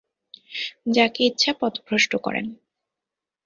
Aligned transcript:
যাকে 0.87 1.21
ইচ্ছা 1.23 1.51
পথভ্রষ্ট 1.61 2.11
করেন। 2.15 2.45